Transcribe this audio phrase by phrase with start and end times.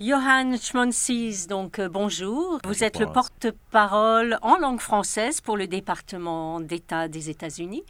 [0.00, 2.60] Johan Schmonsis, donc euh, bonjour.
[2.64, 7.82] Vous êtes le porte-parole en langue française pour le département d'État des États-Unis.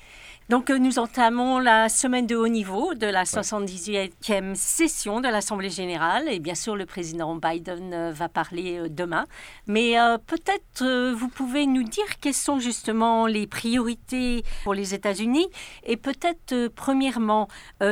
[0.49, 5.69] Donc euh, nous entamons la semaine de haut niveau de la 78e session de l'Assemblée
[5.69, 9.27] générale et bien sûr le président Biden euh, va parler demain.
[9.67, 9.97] Mais
[10.27, 15.47] peut-être vous pouvez nous dire quelles sont justement les priorités pour les États-Unis
[15.85, 17.48] et peut-être premièrement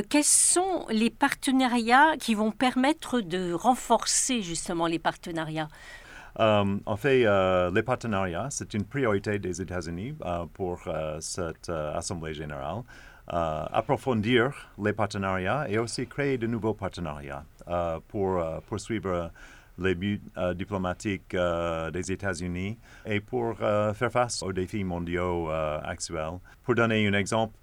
[0.09, 4.06] quels sont les partenariats qui vont permettre de renforcer
[4.87, 5.69] les partenariats?
[6.39, 10.81] Euh, en fait, euh, les partenariats, c'est une priorité des États-Unis euh, pour
[11.21, 12.83] cette Assemblée générale.
[13.29, 17.45] approfondir les partenariats et aussi créer de nouveaux partenariats
[18.09, 19.33] pour poursuivre
[19.79, 25.51] les buts euh, diplomatiques euh, des États-Unis et pour euh, faire face aux défis mondiaux
[25.51, 26.39] actuels.
[26.63, 27.55] Pour donner un exemple,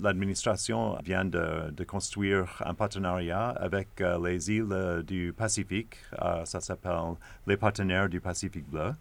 [0.00, 5.96] l'administration vient de, de, construire un partenariat avec les îles du Pacifique.
[6.44, 7.14] ça s'appelle
[7.46, 8.92] les partenaires du Pacifique bleu.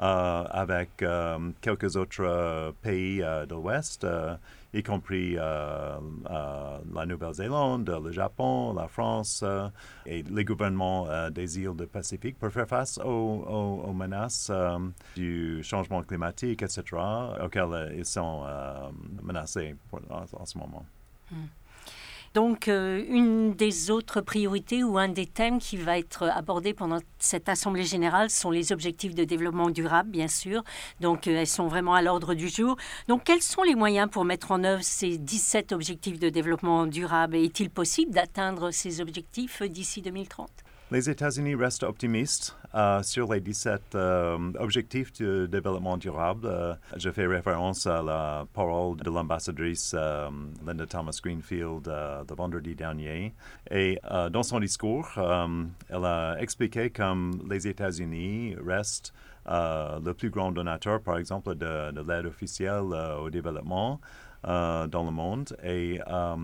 [0.00, 4.06] Euh, avec euh, quelques autres euh, pays de l'Ouest,
[4.72, 5.98] y compris la
[7.06, 9.42] Nouvelle-Zélande, le Japon, la France
[10.06, 14.52] et les gouvernements des îles du Pacifique pour faire face aux, menaces
[15.16, 16.82] du changement climatique, etc.,
[17.42, 18.44] auxquelles ils sont
[19.22, 19.74] menacés
[20.10, 20.86] en, ce moment.
[21.30, 21.46] Hmm.
[22.34, 26.98] Donc, euh, une des autres priorités ou un des thèmes qui va être abordé pendant
[27.18, 30.62] cette Assemblée générale sont les objectifs de développement durable, bien sûr.
[31.00, 32.76] Donc, euh, elles sont vraiment à l'ordre du jour.
[33.08, 37.36] Donc, quels sont les moyens pour mettre en œuvre ces 17 objectifs de développement durable?
[37.36, 40.48] Est-il possible d'atteindre ces objectifs d'ici 2030
[40.90, 46.46] les États-Unis restent optimistes euh, sur les 17 euh, objectifs de développement durable.
[46.46, 49.94] Euh, je fais référence à la parole de l'ambassadrice
[50.66, 53.34] Linda Thomas Greenfield le vendredi dernier.
[53.70, 53.98] Et
[54.30, 59.12] dans son discours, elle a expliqué comme les États-Unis restent
[59.46, 64.00] le plus grand donateur, par exemple, de l'aide officielle au développement.
[64.46, 65.56] Euh, dans le monde.
[65.64, 66.36] Et euh,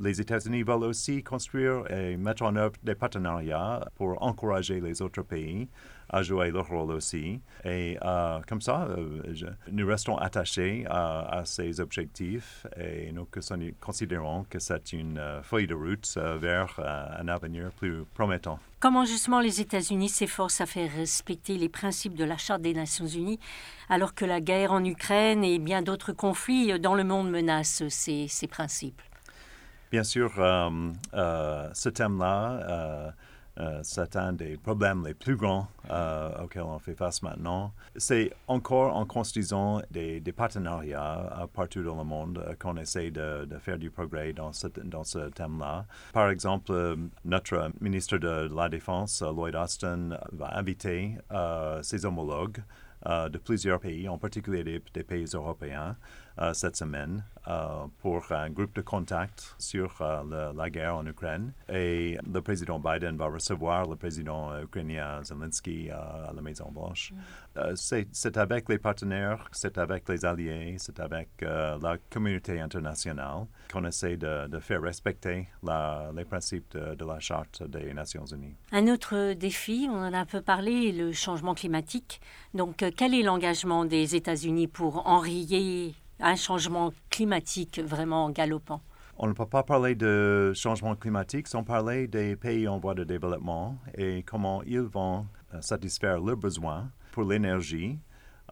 [0.00, 5.20] les États-Unis veulent aussi construire et mettre en œuvre des partenariats pour encourager les autres
[5.20, 5.68] pays
[6.12, 7.40] à jouer leur rôle aussi.
[7.64, 9.22] Et euh, comme ça, euh,
[9.70, 13.26] nous restons attachés à, ces objectifs et nous
[13.80, 16.06] considérons que c'est une euh, feuille de route
[16.38, 18.58] vers un avenir plus promettant.
[18.78, 23.06] Comment justement les États-Unis s'efforcent à faire respecter les principes de la Charte des Nations
[23.06, 23.38] Unies
[23.88, 28.26] alors que la guerre en Ukraine et bien d'autres conflits dans le monde menacent ces,
[28.28, 29.00] ces principes?
[29.90, 33.12] Bien sûr, ce thème-là
[33.60, 37.72] euh, c'est un des problèmes les plus grands euh, auxquels on fait face maintenant.
[37.96, 43.78] C'est encore en construisant des, partenariats euh, partout dans le monde qu'on essaie de, faire
[43.78, 45.84] du progrès dans ce, dans ce thème-là.
[46.12, 51.18] Par exemple, notre ministre de la Défense, Lloyd Austin, va inviter
[51.82, 52.62] ses homologues
[53.06, 55.96] de plusieurs pays, en particulier des pays européens,
[56.31, 61.52] euh, cette semaine euh, pour un groupe de contact sur euh, la guerre en Ukraine.
[61.68, 67.12] Et le président Biden va recevoir le président ukrainien Zelensky à la Maison-Blanche.
[67.56, 67.74] Mm.
[67.74, 74.16] c'est avec les partenaires, c'est avec les alliés, c'est avec la communauté internationale qu'on essaie
[74.16, 75.48] de, faire respecter
[76.14, 78.54] les principes de, de, la Charte des Nations Unies.
[78.70, 82.20] Un autre défi, on en a un peu parlé, le changement climatique.
[82.54, 88.80] Donc, quel est l'engagement des États-Unis pour enrayer un changement climatique vraiment galopant.
[89.18, 93.04] On ne peut pas parler de changement climatique sans parler des pays en voie de
[93.04, 97.98] développement et comment ils vont euh, satisfaire leurs besoins pour l'énergie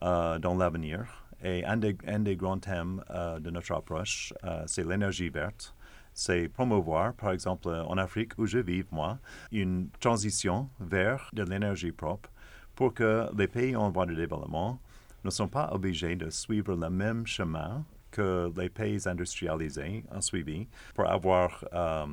[0.03, 1.27] euh, dans l'avenir.
[1.43, 4.35] Et un des, grands thèmes euh, de notre approche,
[4.67, 5.75] c'est l'énergie verte.
[6.13, 9.19] C'est promouvoir, par exemple, en Afrique où je vis, moi,
[9.51, 12.29] une transition vers de l'énergie propre
[12.75, 14.79] pour que les pays en voie de développement
[15.25, 20.67] ne sont pas obligés de suivre le même chemin que les pays industrialisés ont suivi
[20.95, 22.07] pour avoir euh,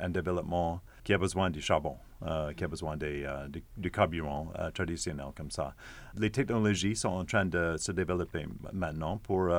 [0.00, 5.26] un développement qui a besoin du charbon, euh, qui a besoin euh, du, carburant traditionnel
[5.36, 5.74] comme ça.
[6.16, 9.50] Les technologies sont en train de se développer maintenant pour,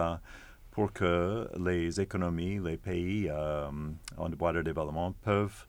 [0.71, 5.65] pour que les économies, les pays en voie de développement peuvent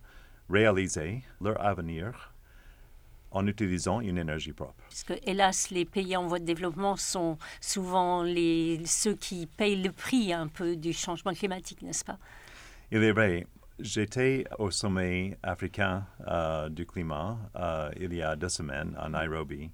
[0.49, 2.30] réaliser leur avenir
[3.31, 4.75] en utilisant une énergie propre.
[4.89, 9.83] Parce que, hélas, les pays en voie de développement sont souvent les, ceux qui payent
[9.83, 12.19] le prix un peu du changement climatique, n'est-ce pas?
[12.91, 13.47] Il est vrai.
[13.79, 19.71] J'étais au sommet africain euh, du climat euh, il y a deux semaines à Nairobi.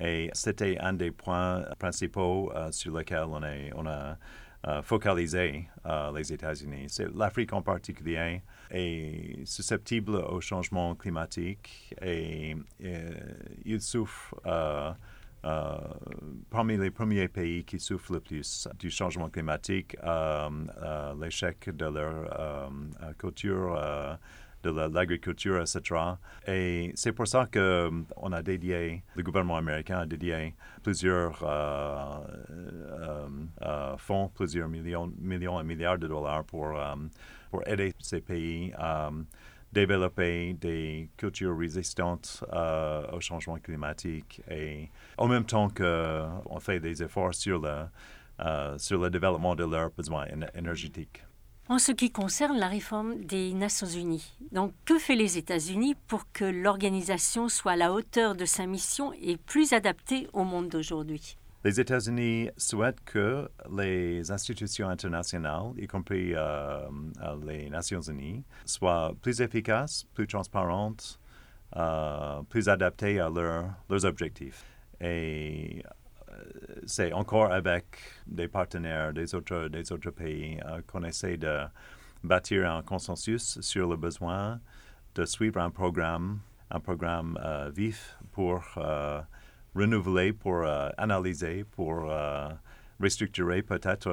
[0.00, 4.16] Et c'était un des points principaux euh, sur lesquels on, est, on a
[4.82, 5.68] focaliser
[6.14, 6.86] les États-Unis.
[7.14, 12.56] L'Afrique en particulier est susceptible au changement climatique et,
[13.64, 14.34] il souffre
[16.50, 19.96] parmi les premiers pays qui souffrent le plus du changement climatique,
[21.20, 22.70] l'échec de leur
[23.18, 23.78] culture
[24.72, 25.80] de l'agriculture, etc.
[26.46, 33.28] Et c'est pour ça qu'on euh, a dédié, le gouvernement américain a dédié plusieurs euh,
[33.62, 36.72] euh, fonds, plusieurs millions, millions et milliards de dollars pour,
[37.50, 39.10] pour aider ces pays à
[39.72, 42.44] développer des cultures résistantes
[43.12, 44.88] au changement climatique et
[45.18, 50.26] en même temps qu'on fait des efforts sur le, sur le développement de leurs besoins
[50.54, 51.24] énergétiques.
[51.70, 56.30] En ce qui concerne la réforme des Nations Unies, donc que fait les États-Unis pour
[56.30, 61.38] que l'organisation soit à la hauteur de sa mission et plus adaptée au monde d'aujourd'hui?
[61.64, 66.86] Les États-Unis souhaitent que les institutions internationales, y compris euh,
[67.46, 71.18] les Nations Unies, soient plus efficaces, plus transparentes,
[71.76, 74.66] euh, plus adaptées à leurs objectifs.
[75.00, 75.82] Et
[76.86, 77.84] c'est encore avec
[78.26, 81.64] des partenaires des autres, pays euh, qu'on essaie de
[82.22, 84.60] bâtir un consensus sur le besoin
[85.14, 86.40] de suivre un programme,
[86.70, 89.20] un programme euh, vif pour euh,
[89.74, 90.64] renouveler, pour
[90.96, 92.08] analyser, pour
[93.00, 94.08] restructurer peut-être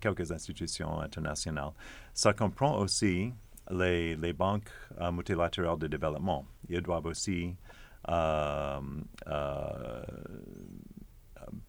[0.00, 1.72] quelques institutions internationales.
[2.14, 3.34] Ça comprend aussi
[3.70, 4.70] les, les banques
[5.12, 6.46] multilatérales de développement.
[6.70, 7.54] Ils doivent aussi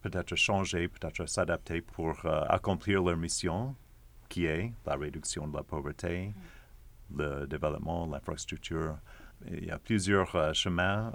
[0.02, 3.74] peut-être changer, peut-être s'adapter pour euh, accomplir leur mission,
[4.28, 6.32] qui est la réduction de la pauvreté,
[7.16, 8.96] le développement, l'infrastructure.
[9.50, 11.12] Il y a plusieurs chemins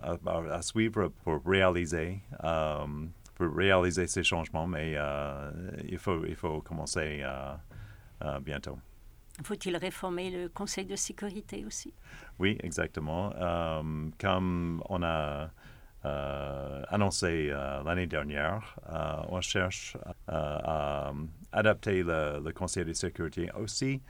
[0.51, 2.19] à, suivre pour réaliser,
[3.36, 4.98] pour réaliser ces changements, mais
[5.88, 7.24] il, faut, il faut commencer
[8.42, 8.80] bientôt.
[9.43, 11.93] Faut-il réformer le Conseil de sécurité aussi?
[12.39, 13.33] Oui, exactement.
[13.35, 15.49] Euh, comme on a
[16.05, 18.77] euh, annoncé euh, l'année dernière,
[19.29, 19.97] on cherche
[20.27, 21.11] à
[21.51, 24.01] adapter le, Conseil de sécurité aussi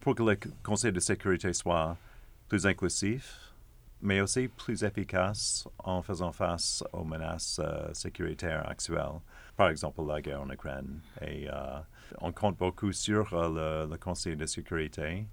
[0.00, 1.96] pour que le Conseil de sécurité soit
[2.48, 3.47] plus inclusif,
[4.00, 7.60] mais aussi plus efficace en faisant face aux menaces
[7.92, 9.20] sécuritaires actuelles,
[9.56, 11.00] par exemple la guerre en Ukraine.
[11.20, 11.48] Et
[12.20, 15.26] on compte beaucoup sur euh, le, Conseil de sécurité,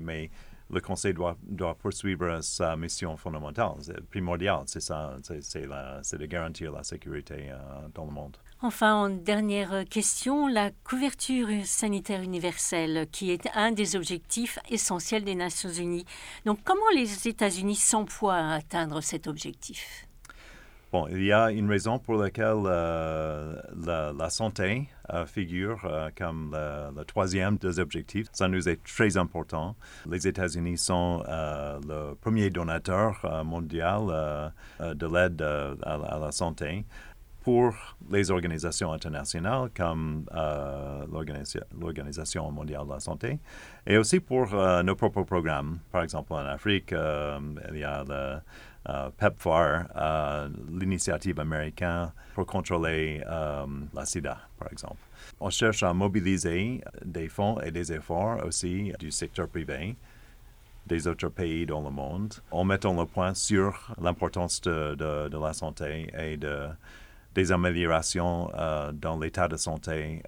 [0.00, 0.30] mais
[0.70, 3.74] le Conseil doit, doit poursuivre sa mission fondamentale,
[4.10, 8.36] primordiale, c'est ça, c'est de garantir la sécurité euh, dans le monde.
[8.64, 15.34] Enfin, en dernière question, la couverture sanitaire universelle, qui est un des objectifs essentiels des
[15.34, 16.06] Nations Unies.
[16.46, 20.06] Donc, comment les États-Unis s'emploient à atteindre cet objectif?
[20.94, 26.56] Bon, il y a une raison pour laquelle euh, la, santé euh, figure euh, comme
[26.96, 28.28] le, troisième des objectifs.
[28.32, 29.74] Ça nous est très important.
[30.08, 36.84] Les États-Unis sont le premier donateur mondial de l'aide à, la santé
[37.44, 37.74] pour
[38.10, 40.24] les organisations internationales comme
[41.78, 43.38] l'Organisation mondiale de la santé
[43.86, 44.46] et aussi pour
[44.82, 45.78] nos propres programmes.
[45.92, 48.40] Par exemple, en Afrique, il y a le
[48.86, 53.64] euh, PEPFAR, euh, l'initiative américaine pour contrôler euh,
[53.94, 55.00] la sida, par exemple.
[55.40, 59.96] On cherche à mobiliser des fonds et des efforts aussi du secteur privé
[60.86, 65.54] des autres pays dans le monde en mettant le point sur l'importance de, de, la
[65.54, 66.68] santé et de,
[67.34, 68.50] des améliorations
[68.94, 70.22] dans l'état de santé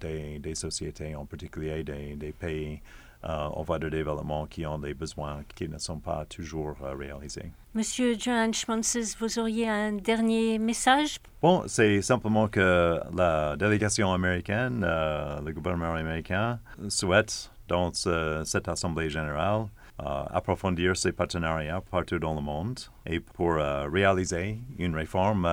[0.00, 2.80] des, des, sociétés, en particulier des, des pays
[3.24, 6.94] euh, en voie de développement qui ont des besoins qui ne sont pas toujours euh,
[6.94, 7.50] réalisés.
[7.74, 11.18] Monsieur John Schmunzes, vous auriez un dernier message?
[11.42, 19.10] Bon, c'est simplement que la délégation américaine, euh, le gouvernement américain, souhaite dans cette Assemblée
[19.10, 19.66] générale
[19.98, 25.44] approfondir ses partenariats partout dans le monde et pour réaliser une réforme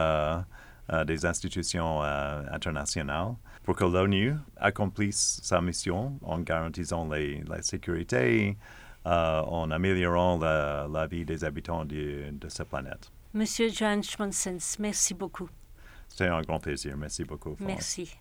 [1.06, 8.58] des institutions internationales pour que l'ONU accomplisse sa mission en garantissant la sécurité,
[9.08, 13.12] euh, en améliorant la, vie des habitants de, de cette planète.
[13.34, 15.50] Monsieur John Schmonsens, merci beaucoup.
[16.08, 16.96] C'était un grand plaisir.
[16.96, 17.56] Merci beaucoup.
[17.60, 18.12] Merci.